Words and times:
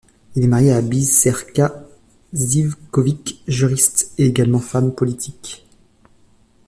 Il 0.33 0.43
est 0.43 0.47
marié 0.47 0.71
à 0.73 0.81
Biserka 0.81 1.85
Živković, 2.33 3.35
juriste 3.47 4.09
et 4.17 4.25
également 4.25 4.57
femme 4.57 4.95
politique. 4.95 5.63